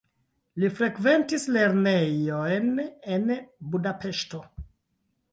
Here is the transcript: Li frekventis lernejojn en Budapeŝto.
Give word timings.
Li 0.61 0.69
frekventis 0.77 1.43
lernejojn 1.57 2.79
en 3.17 3.27
Budapeŝto. 3.75 4.41